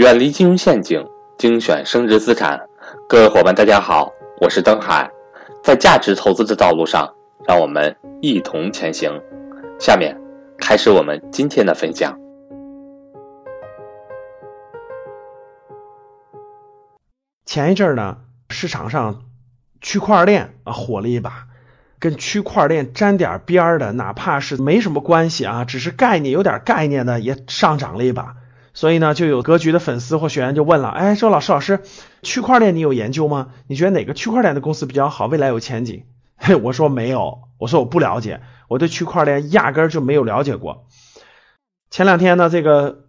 [0.00, 2.58] 远离金融陷阱，精选升值资产。
[3.06, 5.10] 各位伙伴，大家好，我是登海。
[5.62, 7.06] 在价值投资的道路上，
[7.46, 9.12] 让我们一同前行。
[9.78, 10.18] 下面
[10.56, 12.18] 开始我们今天的分享。
[17.44, 18.16] 前一阵儿呢，
[18.48, 19.24] 市场上
[19.82, 21.46] 区块链啊火了一把，
[21.98, 28.36] 跟区块链沾点边儿的，哪怕是没什么关系啊，只是概念有点概念的，也上涨了一把。
[28.80, 31.82] 所以呢，就有格局的粉丝或学员就问了，哎，说老师老师，
[32.22, 33.48] 区块链你有研究吗？
[33.66, 36.04] 你觉得哪个区块链的公司比较好，未来有前景？
[36.38, 40.86] 嘿，我说没有，我说我不了解，我对区块链压根儿就没有了解过。
[41.90, 43.04] 前两天呢，这个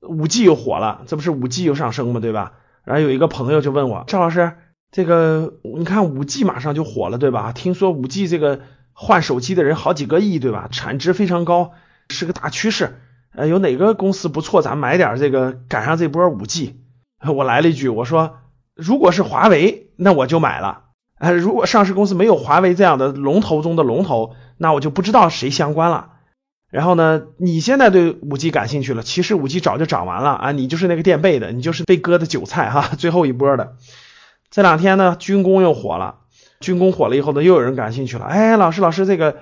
[0.00, 2.18] 五 G 又火了，这不是五 G 又上升吗？
[2.18, 2.54] 对吧？
[2.82, 4.54] 然后有一个朋友就问我，赵老师，
[4.90, 7.52] 这个你看五 G 马上就火了，对吧？
[7.52, 10.68] 听说五 G 这个换手机的人好几个亿，对吧？
[10.72, 11.70] 产值非常高，
[12.08, 12.98] 是个大趋势。
[13.34, 16.80] 呃，有哪个公司不错，咱买点这个赶上这波五 G。
[17.26, 18.40] 我来了一句，我说
[18.74, 20.82] 如果是华为，那我就买了。
[21.18, 26.10] 呃，如果上市公司没有华为这样的龙头中的龙头，那我就不知道谁相关了。
[26.70, 33.76] 然后呢，你现在对五 G 感兴趣了，其实五 G 早就涨完了啊，你就是那个垫背的，你就是被割的韭菜哈，最后一波的。
[34.50, 36.16] 这两天呢，军工又火了，
[36.60, 38.26] 军工火了以后呢，又有人感兴趣了。
[38.26, 39.36] 哎，老师老师这个。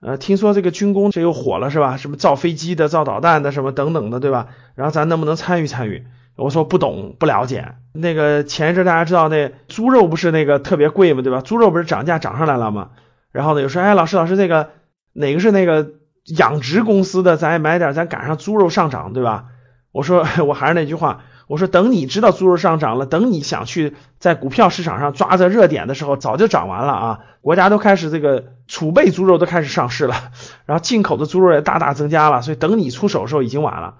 [0.00, 1.96] 呃，听说这个军工这又火了是吧？
[1.96, 4.48] 什么造飞机的、造导弹的，什么等等的，对吧？
[4.74, 6.06] 然后咱能不能参与参与？
[6.36, 7.74] 我说不懂不了解。
[7.94, 11.22] 那个前一阵大家知道那猪肉不是那个特别贵吗？
[11.22, 11.40] 对吧？
[11.40, 12.90] 猪肉不是涨价涨上来了吗？
[13.32, 14.70] 然后呢，又说哎，老师老师，这个
[15.14, 15.92] 哪个是那个
[16.36, 17.38] 养殖公司的？
[17.38, 19.46] 咱也买点，咱赶上猪肉上涨，对吧？
[19.92, 21.24] 我说 我还是那句话。
[21.46, 27.20] 我说等你知道猪肉上涨了，等你想去在股票市场上抓着热点的时候，早就涨完了啊！
[27.40, 30.32] 国家都开始这个储备猪肉都开始上市了，
[30.64, 33.98] 然后进口的猪肉也大大增加了，所以等你出手的时候已经晚了。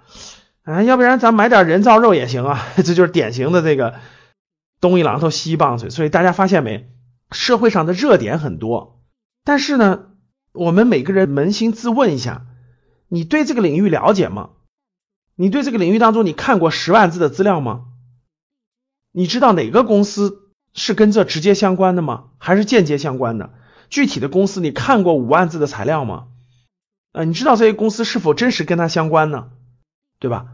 [0.64, 2.60] 哎，要不然咱买点人造肉也行啊！
[2.76, 3.94] 这就是典型的这个
[4.80, 5.90] 东一榔头西一棒槌。
[5.90, 6.88] 所以大家发现没？
[7.30, 9.00] 社会上的热点很多，
[9.44, 10.06] 但是呢，
[10.52, 12.42] 我们每个人扪心自问一下，
[13.08, 14.50] 你对这个领域了解吗？
[15.36, 17.84] 你对这个领域当中，你看过十万字的资料吗？
[19.12, 22.30] 你知道哪个公司是跟这直接相关的吗？
[22.38, 23.52] 还是间接相关的？
[23.88, 26.28] 具体的公司你看过五万字的材料吗？
[27.12, 29.50] 呃，你知道这些公司是否真实跟它相关呢？
[30.18, 30.46] 对吧？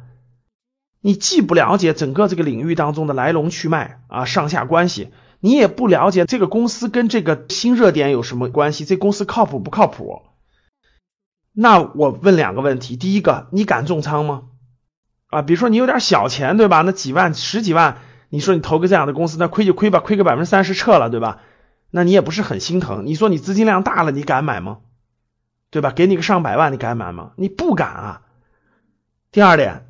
[1.01, 5.11] 你既不了解整个这个领域当中的来龙去脉啊，上下关系，
[5.41, 10.23] 你也不了解这个公司跟这个新热点有什么关系，这公司靠谱不靠谱？
[11.53, 14.45] 那我问两个问题：第一个，你敢重仓吗？
[15.33, 16.83] 啊，比如说你有点小钱，对吧？
[16.83, 17.97] 那几万、十几万，
[18.29, 21.39] 你说你投个这样的公司，那亏就亏吧，亏个百分之三十撤了，对吧？
[21.91, 23.07] 那你也不是很心疼。
[23.07, 24.81] 你说你资金量大了，你敢买吗？
[25.71, 25.91] 对吧？
[25.91, 27.33] 给你个上百万，你敢买吗？
[27.37, 28.23] 你不敢啊。
[29.31, 29.87] 第二点，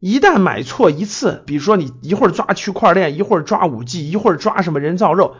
[0.00, 5.36] 一旦买错一次，比如说你一会儿抓区块链，一会儿抓五 G，一会儿抓什么人造肉，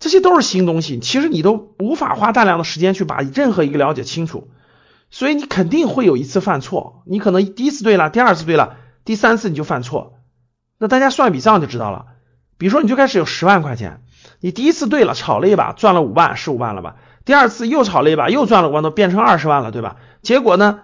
[0.00, 4.48] 这些都是新东西，其实你都无法花大量的时间去把任何一个了解清楚。
[5.10, 10.18] 所以你肯定会有一次犯错，你可能第一次对了，第二次对了，第三次你就犯错。
[10.78, 12.06] 那大家算笔账就知道了。
[12.56, 14.02] 比如说你就开始有十万块钱，
[14.40, 16.96] 你第一次对了，炒了一把赚了五万，十五万了吧？
[17.24, 19.96] 第二次又炒了一把，又赚了五万多，变成二十万了，对吧？
[20.22, 20.80] 结果呢，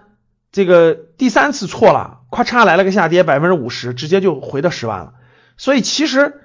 [0.51, 5.13] 这个第三次错了，咔嚓来了个下跌，百分之五十，直接就回到十万了。
[5.57, 6.41] 所以其实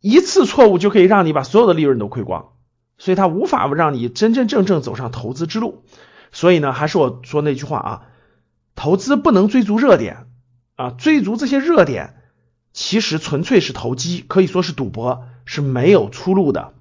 [0.00, 2.52] 一次错误就可以让你把所有的利润都亏光，
[2.98, 5.84] 所以它无法让你真真正正走上投资之路。
[6.32, 8.02] 所以呢，还是我说那句话啊，
[8.74, 10.26] 投资不能追逐热点
[10.76, 12.16] 啊，追逐这些热点，
[12.72, 16.72] 其实纯粹是投机，可以说是赌博，是没有出路的。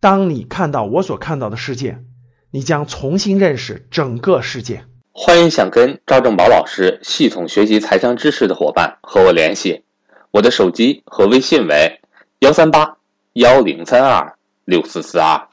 [0.00, 2.02] 当你看到我所看到的世界，
[2.50, 4.84] 你将重新认识整个世界。
[5.12, 9.84] 欢迎想跟赵正宝老师系统学习财商知识的伙伴和我联系，
[10.30, 12.00] 我的手机和微信为
[12.40, 12.96] 幺三八
[13.34, 15.48] 幺零三二六四四二。